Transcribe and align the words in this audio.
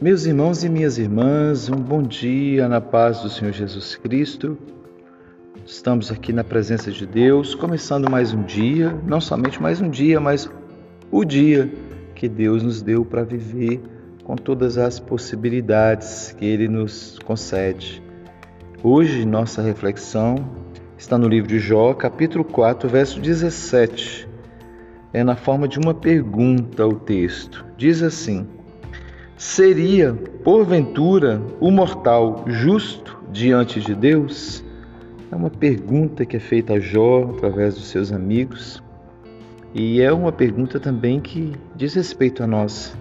Meus 0.00 0.26
irmãos 0.26 0.62
e 0.62 0.68
minhas 0.68 0.96
irmãs, 0.96 1.68
um 1.68 1.74
bom 1.74 2.00
dia 2.00 2.68
na 2.68 2.80
paz 2.80 3.20
do 3.20 3.28
Senhor 3.28 3.50
Jesus 3.50 3.96
Cristo. 3.96 4.56
Estamos 5.66 6.12
aqui 6.12 6.32
na 6.32 6.44
presença 6.44 6.92
de 6.92 7.04
Deus, 7.04 7.52
começando 7.52 8.08
mais 8.08 8.32
um 8.32 8.44
dia, 8.44 8.96
não 9.04 9.20
somente 9.20 9.60
mais 9.60 9.80
um 9.80 9.90
dia, 9.90 10.20
mas 10.20 10.48
o 11.10 11.24
dia 11.24 11.68
que 12.14 12.28
Deus 12.28 12.62
nos 12.62 12.80
deu 12.80 13.04
para 13.04 13.24
viver 13.24 13.82
com 14.22 14.36
todas 14.36 14.78
as 14.78 15.00
possibilidades 15.00 16.30
que 16.38 16.46
Ele 16.46 16.68
nos 16.68 17.18
concede. 17.24 18.00
Hoje, 18.84 19.26
nossa 19.26 19.62
reflexão 19.62 20.36
está 20.96 21.18
no 21.18 21.26
livro 21.26 21.48
de 21.48 21.58
Jó, 21.58 21.92
capítulo 21.92 22.44
4, 22.44 22.88
verso 22.88 23.20
17. 23.20 24.28
É 25.12 25.24
na 25.24 25.34
forma 25.34 25.66
de 25.66 25.76
uma 25.76 25.92
pergunta 25.92 26.86
o 26.86 26.94
texto. 26.94 27.66
Diz 27.76 28.00
assim: 28.00 28.46
Seria, 29.38 30.14
porventura, 30.42 31.40
o 31.60 31.70
mortal 31.70 32.44
justo 32.48 33.16
diante 33.30 33.78
de 33.78 33.94
Deus? 33.94 34.64
É 35.30 35.36
uma 35.36 35.48
pergunta 35.48 36.26
que 36.26 36.36
é 36.36 36.40
feita 36.40 36.72
a 36.72 36.80
Jó 36.80 37.30
através 37.36 37.76
dos 37.76 37.84
seus 37.84 38.10
amigos 38.10 38.82
e 39.72 40.00
é 40.00 40.12
uma 40.12 40.32
pergunta 40.32 40.80
também 40.80 41.20
que 41.20 41.52
diz 41.76 41.94
respeito 41.94 42.42
a 42.42 42.48
nós. 42.48 42.98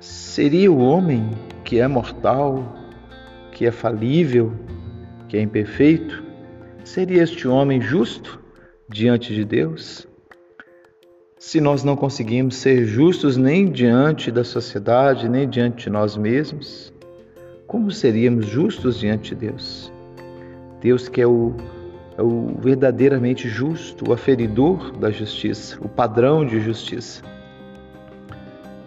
Seria 0.00 0.70
o 0.70 0.80
homem 0.80 1.30
que 1.64 1.80
é 1.80 1.88
mortal, 1.88 2.76
que 3.50 3.64
é 3.64 3.70
falível, 3.70 4.52
que 5.28 5.38
é 5.38 5.40
imperfeito, 5.40 6.22
seria 6.84 7.22
este 7.22 7.48
homem 7.48 7.80
justo 7.80 8.38
diante 8.86 9.34
de 9.34 9.46
Deus? 9.46 10.07
Se 11.48 11.62
nós 11.62 11.82
não 11.82 11.96
conseguimos 11.96 12.56
ser 12.56 12.84
justos 12.84 13.38
nem 13.38 13.72
diante 13.72 14.30
da 14.30 14.44
sociedade, 14.44 15.30
nem 15.30 15.48
diante 15.48 15.84
de 15.84 15.90
nós 15.90 16.14
mesmos, 16.14 16.92
como 17.66 17.90
seríamos 17.90 18.44
justos 18.44 18.98
diante 18.98 19.30
de 19.30 19.46
Deus? 19.46 19.90
Deus 20.78 21.08
que 21.08 21.22
é 21.22 21.26
o, 21.26 21.54
é 22.18 22.22
o 22.22 22.54
verdadeiramente 22.60 23.48
justo, 23.48 24.10
o 24.10 24.12
aferidor 24.12 24.92
da 24.98 25.10
justiça, 25.10 25.78
o 25.80 25.88
padrão 25.88 26.44
de 26.44 26.60
justiça. 26.60 27.22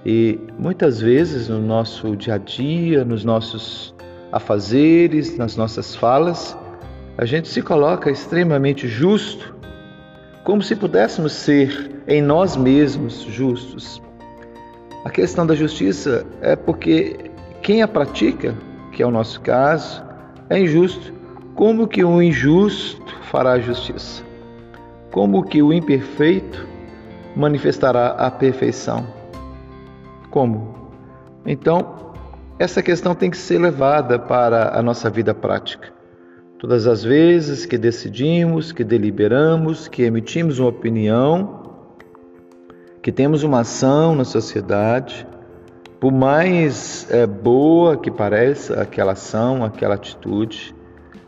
E 0.05 0.39
muitas 0.59 1.01
vezes 1.01 1.49
no 1.49 1.59
nosso 1.59 2.15
dia 2.15 2.35
a 2.35 2.37
dia, 2.37 3.03
nos 3.03 3.25
nossos 3.25 3.91
afazeres, 4.31 5.35
nas 5.35 5.55
nossas 5.55 5.95
falas, 5.95 6.55
a 7.17 7.25
gente 7.25 7.47
se 7.47 7.63
coloca 7.63 8.11
extremamente 8.11 8.87
justo 8.87 9.60
como 10.43 10.61
se 10.61 10.75
pudéssemos 10.75 11.33
ser 11.33 12.03
em 12.07 12.21
nós 12.21 12.55
mesmos 12.55 13.21
justos. 13.21 14.01
A 15.05 15.09
questão 15.09 15.45
da 15.45 15.55
justiça 15.55 16.25
é 16.41 16.55
porque 16.55 17.31
quem 17.61 17.81
a 17.81 17.87
pratica, 17.87 18.55
que 18.91 19.03
é 19.03 19.05
o 19.05 19.11
nosso 19.11 19.39
caso, 19.41 20.03
é 20.49 20.59
injusto. 20.59 21.13
Como 21.55 21.87
que 21.87 22.03
o 22.03 22.21
injusto 22.21 23.15
fará 23.23 23.53
a 23.53 23.59
justiça? 23.59 24.23
Como 25.11 25.43
que 25.43 25.61
o 25.61 25.71
imperfeito 25.71 26.67
manifestará 27.35 28.07
a 28.09 28.31
perfeição? 28.31 29.05
Como? 30.29 30.91
Então, 31.45 32.13
essa 32.57 32.81
questão 32.81 33.13
tem 33.13 33.29
que 33.29 33.37
ser 33.37 33.59
levada 33.59 34.17
para 34.17 34.77
a 34.77 34.81
nossa 34.81 35.09
vida 35.09 35.33
prática. 35.33 36.00
Todas 36.61 36.85
as 36.85 37.03
vezes 37.03 37.65
que 37.65 37.75
decidimos, 37.75 38.71
que 38.71 38.83
deliberamos, 38.83 39.87
que 39.87 40.03
emitimos 40.03 40.59
uma 40.59 40.69
opinião, 40.69 41.59
que 43.01 43.11
temos 43.11 43.41
uma 43.41 43.61
ação 43.61 44.13
na 44.13 44.23
sociedade, 44.23 45.25
por 45.99 46.11
mais 46.11 47.07
é, 47.09 47.25
boa 47.25 47.97
que 47.97 48.11
pareça 48.11 48.79
aquela 48.79 49.13
ação, 49.13 49.65
aquela 49.65 49.95
atitude, 49.95 50.75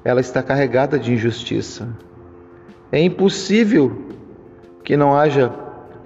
ela 0.05 0.21
está 0.21 0.43
carregada 0.43 0.99
de 0.99 1.11
injustiça. 1.11 1.89
É 2.91 3.01
impossível 3.01 4.05
que 4.83 4.95
não 4.95 5.15
haja 5.17 5.51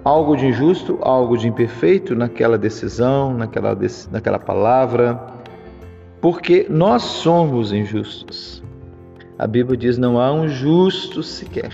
algo 0.02 0.36
de 0.36 0.46
injusto, 0.46 1.00
algo 1.02 1.36
de 1.36 1.48
imperfeito 1.48 2.14
naquela 2.14 2.56
decisão, 2.56 3.34
naquela, 3.34 3.76
naquela 4.10 4.38
palavra, 4.38 5.22
porque 6.18 6.66
nós 6.70 7.02
somos 7.02 7.74
injustos. 7.74 8.66
A 9.38 9.46
Bíblia 9.46 9.76
diz: 9.76 9.96
não 9.96 10.20
há 10.20 10.32
um 10.32 10.48
justo 10.48 11.22
sequer. 11.22 11.72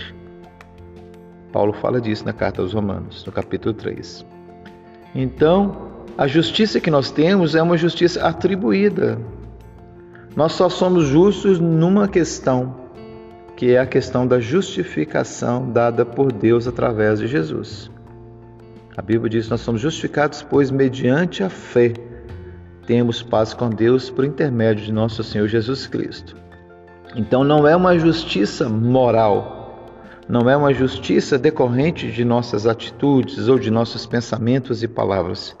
Paulo 1.51 1.73
fala 1.73 1.99
disso 1.99 2.23
na 2.23 2.33
carta 2.33 2.61
aos 2.61 2.73
Romanos, 2.73 3.25
no 3.25 3.31
capítulo 3.31 3.73
3. 3.73 4.23
Então, 5.15 6.05
a 6.17 6.27
justiça 6.27 6.79
que 6.79 6.91
nós 6.91 7.09
temos 7.09 7.55
é 7.55 7.61
uma 7.61 7.77
justiça 7.77 8.23
atribuída. 8.27 9.17
Nós 10.35 10.51
só 10.51 10.69
somos 10.69 11.05
justos 11.05 11.59
numa 11.59 12.07
questão, 12.07 12.75
que 13.55 13.71
é 13.71 13.79
a 13.79 13.85
questão 13.87 14.27
da 14.27 14.39
justificação 14.39 15.71
dada 15.71 16.05
por 16.05 16.31
Deus 16.31 16.67
através 16.67 17.19
de 17.19 17.27
Jesus. 17.27 17.89
A 18.95 19.01
Bíblia 19.01 19.29
diz: 19.29 19.49
Nós 19.49 19.61
somos 19.61 19.81
justificados, 19.81 20.43
pois, 20.43 20.69
mediante 20.69 21.41
a 21.41 21.49
fé, 21.49 21.93
temos 22.85 23.23
paz 23.23 23.55
com 23.55 23.69
Deus 23.69 24.11
por 24.11 24.23
intermédio 24.23 24.85
de 24.85 24.93
nosso 24.93 25.23
Senhor 25.23 25.47
Jesus 25.47 25.87
Cristo. 25.87 26.44
Então 27.15 27.45
não 27.45 27.65
é 27.65 27.73
uma 27.75 27.97
justiça 27.97 28.67
moral, 28.67 29.89
não 30.27 30.49
é 30.49 30.57
uma 30.57 30.73
justiça 30.73 31.39
decorrente 31.39 32.11
de 32.11 32.25
nossas 32.25 32.67
atitudes 32.67 33.47
ou 33.47 33.57
de 33.57 33.71
nossos 33.71 34.05
pensamentos 34.05 34.83
e 34.83 34.87
palavras. 34.87 35.55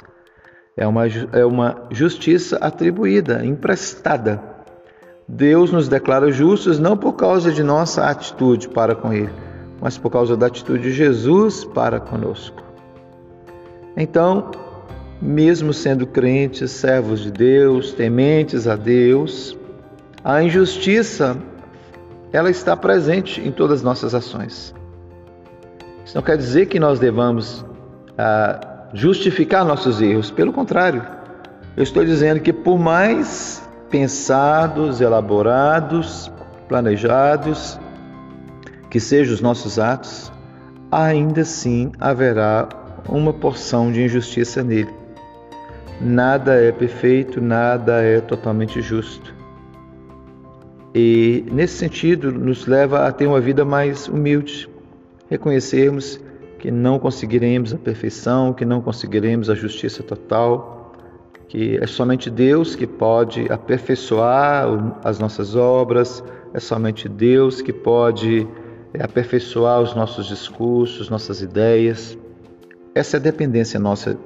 É 0.75 0.85
uma, 0.85 1.07
é 1.07 1.45
uma 1.45 1.87
justiça 1.89 2.57
atribuída, 2.57 3.45
emprestada. 3.45 4.43
Deus 5.27 5.71
nos 5.71 5.87
declara 5.87 6.29
justos 6.29 6.77
não 6.77 6.97
por 6.97 7.13
causa 7.13 7.51
de 7.51 7.63
nossa 7.63 8.05
atitude 8.09 8.67
para 8.67 8.93
com 8.93 9.13
Ele, 9.13 9.31
mas 9.81 9.97
por 9.97 10.11
causa 10.11 10.35
da 10.35 10.47
atitude 10.47 10.83
de 10.83 10.91
Jesus 10.91 11.63
para 11.63 12.01
conosco. 12.01 12.61
Então, 13.95 14.51
mesmo 15.21 15.71
sendo 15.71 16.05
crentes, 16.05 16.71
servos 16.71 17.21
de 17.21 17.31
Deus, 17.31 17.93
tementes 17.93 18.67
a 18.67 18.75
Deus, 18.75 19.57
a 20.25 20.41
injustiça, 20.41 21.37
ela 22.33 22.49
está 22.49 22.75
presente 22.75 23.39
em 23.39 23.51
todas 23.51 23.77
as 23.77 23.83
nossas 23.83 24.15
ações. 24.15 24.73
Isso 26.03 26.15
não 26.15 26.23
quer 26.23 26.35
dizer 26.35 26.65
que 26.65 26.79
nós 26.79 26.97
devamos 26.97 27.63
ah, 28.17 28.87
justificar 28.91 29.63
nossos 29.63 30.01
erros, 30.01 30.31
pelo 30.31 30.51
contrário, 30.51 31.05
eu 31.77 31.83
estou 31.83 32.03
dizendo 32.03 32.39
que 32.39 32.51
por 32.51 32.79
mais 32.79 33.61
pensados, 33.91 34.99
elaborados, 34.99 36.31
planejados 36.67 37.79
que 38.89 38.99
sejam 38.99 39.35
os 39.35 39.41
nossos 39.41 39.77
atos, 39.77 40.31
ainda 40.91 41.41
assim 41.41 41.91
haverá 41.99 42.67
uma 43.07 43.31
porção 43.31 43.91
de 43.91 44.03
injustiça 44.03 44.63
nele. 44.63 44.89
Nada 46.01 46.55
é 46.55 46.71
perfeito, 46.71 47.39
nada 47.39 48.01
é 48.01 48.19
totalmente 48.21 48.81
justo. 48.81 49.44
E 50.95 51.43
nesse 51.51 51.73
sentido, 51.73 52.31
nos 52.31 52.67
leva 52.67 53.05
a 53.05 53.11
ter 53.11 53.27
uma 53.27 53.41
vida 53.41 53.65
mais 53.65 54.07
humilde, 54.07 54.69
reconhecermos 55.29 56.21
que 56.57 56.71
não 56.71 56.97
conseguiremos 56.97 57.73
a 57.73 57.77
perfeição, 57.77 58.53
que 58.53 58.63
não 58.63 58.81
conseguiremos 58.81 59.49
a 59.49 59.55
justiça 59.55 60.01
total, 60.01 60.93
que 61.49 61.77
é 61.77 61.85
somente 61.85 62.29
Deus 62.29 62.77
que 62.77 62.87
pode 62.87 63.51
aperfeiçoar 63.51 64.97
as 65.03 65.19
nossas 65.19 65.53
obras, 65.53 66.23
é 66.53 66.61
somente 66.61 67.09
Deus 67.09 67.61
que 67.61 67.73
pode 67.73 68.47
é, 68.93 69.03
aperfeiçoar 69.03 69.81
os 69.81 69.93
nossos 69.93 70.27
discursos, 70.27 71.09
nossas 71.09 71.41
ideias. 71.41 72.17
Essa 72.95 73.17
é 73.17 73.19
a 73.19 73.23
dependência 73.23 73.77
nossa 73.77 74.17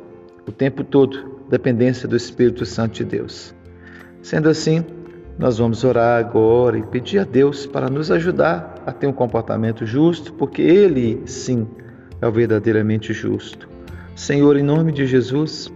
o 0.48 0.52
tempo 0.52 0.84
todo, 0.84 1.42
dependência 1.50 2.08
do 2.08 2.16
Espírito 2.16 2.64
Santo 2.64 2.94
de 2.94 3.06
Deus. 3.06 3.56
Sendo 4.22 4.50
assim, 4.50 4.86
nós 5.40 5.58
vamos 5.58 5.86
orar 5.86 6.20
agora 6.20 6.78
e 6.78 6.84
pedir 6.84 7.20
a 7.20 7.24
Deus 7.24 7.66
para 7.66 7.90
nos 7.90 8.12
ajudar 8.12 8.76
a 8.86 8.92
ter 8.92 9.08
um 9.08 9.14
comportamento 9.14 9.86
justo, 9.86 10.34
porque 10.34 10.62
Ele, 10.62 11.22
sim, 11.26 11.66
é 12.22 12.28
o 12.28 12.32
verdadeiramente 12.32 13.14
justo. 13.14 13.70
Senhor, 14.14 14.58
em 14.58 14.64
nome 14.64 14.92
de 14.92 15.08
Jesus, 15.08 15.72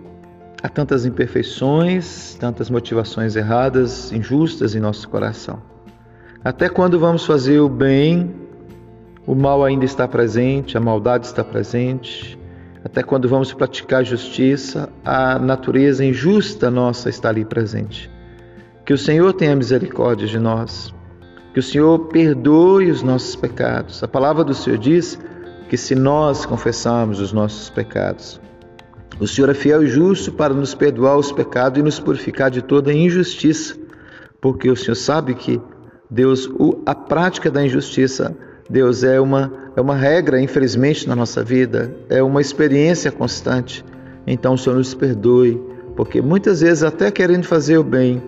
há 0.61 0.67
tantas 0.67 1.05
imperfeições, 1.05 2.35
tantas 2.35 2.69
motivações 2.69 3.37
erradas, 3.37 4.11
injustas 4.11 4.75
em 4.75 4.81
nosso 4.81 5.07
coração. 5.07 5.61
Até 6.43 6.67
quando 6.67 6.99
vamos 6.99 7.25
fazer 7.25 7.61
o 7.61 7.69
bem, 7.69 8.35
o 9.25 9.33
mal 9.33 9.63
ainda 9.63 9.85
está 9.85 10.05
presente, 10.09 10.77
a 10.77 10.81
maldade 10.81 11.25
está 11.25 11.41
presente. 11.41 12.37
Até 12.83 13.01
quando 13.01 13.29
vamos 13.29 13.53
praticar 13.53 14.03
justiça, 14.03 14.89
a 15.05 15.39
natureza 15.39 16.03
injusta 16.03 16.69
nossa 16.69 17.07
está 17.09 17.29
ali 17.29 17.45
presente. 17.45 18.11
Que 18.85 18.93
o 18.93 18.97
Senhor 18.97 19.33
tenha 19.33 19.55
misericórdia 19.55 20.27
de 20.27 20.37
nós. 20.37 20.93
Que 21.53 21.59
o 21.59 21.63
Senhor 21.63 21.99
perdoe 22.07 22.91
os 22.91 23.01
nossos 23.01 23.35
pecados. 23.35 24.03
A 24.03 24.07
palavra 24.07 24.43
do 24.43 24.53
Senhor 24.53 24.77
diz 24.77 25.19
que 25.69 25.77
se 25.77 25.95
nós 25.95 26.45
confessarmos 26.45 27.19
os 27.19 27.31
nossos 27.31 27.69
pecados, 27.69 28.41
O 29.19 29.27
Senhor 29.27 29.49
é 29.49 29.53
fiel 29.53 29.83
e 29.83 29.87
justo 29.87 30.31
para 30.31 30.53
nos 30.53 30.73
perdoar 30.73 31.17
os 31.17 31.31
pecados 31.31 31.79
e 31.79 31.83
nos 31.83 31.99
purificar 31.99 32.49
de 32.49 32.61
toda 32.61 32.91
injustiça, 32.91 33.75
porque 34.41 34.69
o 34.69 34.75
Senhor 34.75 34.95
sabe 34.95 35.35
que 35.35 35.61
Deus, 36.09 36.49
a 36.85 36.95
prática 36.95 37.51
da 37.51 37.63
injustiça, 37.63 38.35
Deus 38.69 39.03
é 39.03 39.19
uma 39.21 39.63
é 39.75 39.81
uma 39.81 39.95
regra, 39.95 40.39
infelizmente, 40.39 41.07
na 41.07 41.15
nossa 41.15 41.43
vida, 41.43 41.95
é 42.07 42.21
uma 42.21 42.41
experiência 42.41 43.11
constante. 43.11 43.83
Então, 44.25 44.53
o 44.53 44.57
Senhor 44.57 44.75
nos 44.75 44.93
perdoe, 44.93 45.59
porque 45.95 46.21
muitas 46.21 46.61
vezes, 46.61 46.83
até 46.83 47.09
querendo 47.09 47.45
fazer 47.45 47.79
o 47.79 47.83
bem, 47.83 48.21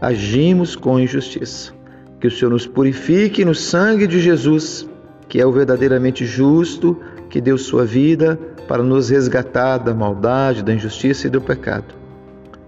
agimos 0.00 0.76
com 0.76 0.98
injustiça. 0.98 1.72
Que 2.20 2.26
o 2.26 2.30
Senhor 2.30 2.50
nos 2.50 2.66
purifique 2.66 3.44
no 3.44 3.54
sangue 3.54 4.06
de 4.06 4.20
Jesus, 4.20 4.88
que 5.28 5.40
é 5.40 5.46
o 5.46 5.52
verdadeiramente 5.52 6.26
justo, 6.26 7.00
que 7.30 7.40
deu 7.40 7.56
sua 7.56 7.84
vida 7.84 8.38
para 8.66 8.82
nos 8.82 9.10
resgatar 9.10 9.78
da 9.78 9.94
maldade, 9.94 10.62
da 10.62 10.74
injustiça 10.74 11.26
e 11.26 11.30
do 11.30 11.40
pecado. 11.40 11.94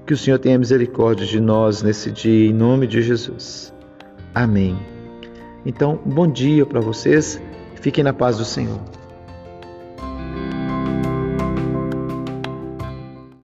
Que 0.07 0.15
o 0.15 0.17
Senhor 0.17 0.39
tenha 0.39 0.59
misericórdia 0.59 1.27
de 1.27 1.41
nós 1.41 1.83
nesse 1.83 2.11
dia, 2.11 2.51
em 2.51 2.55
nome 2.55 2.87
de 2.87 3.03
Jesus. 3.03 3.73
Amém. 4.35 4.77
Então, 5.65 5.99
bom 6.05 6.27
dia 6.27 6.65
para 6.65 6.81
vocês. 6.81 7.41
Fiquem 7.81 8.05
na 8.05 8.13
paz 8.13 8.39
do 8.39 8.45
Senhor. 8.45 9.00